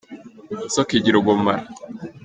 inzoka 0.63 0.91
igira 0.95 1.17
ubumara 1.19 1.63